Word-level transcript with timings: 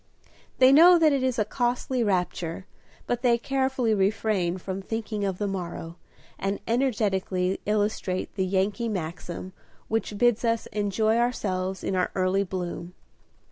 They 0.57 0.71
know 0.71 0.97
that 0.97 1.13
it 1.13 1.21
is 1.21 1.37
a 1.37 1.45
costly 1.45 2.03
rapture, 2.03 2.65
but 3.05 3.21
they 3.21 3.37
carefully 3.37 3.93
refrain 3.93 4.57
from 4.57 4.81
thinking 4.81 5.23
of 5.23 5.37
the 5.37 5.45
morrow, 5.47 5.97
and 6.39 6.59
energetically 6.67 7.61
illustrate 7.67 8.33
the 8.33 8.47
Yankee 8.47 8.89
maxim 8.89 9.53
which 9.89 10.17
bids 10.17 10.43
us 10.43 10.65
enjoy 10.71 11.17
ourselves 11.17 11.83
in 11.83 11.95
our 11.95 12.09
early 12.15 12.43
bloom. 12.43 12.95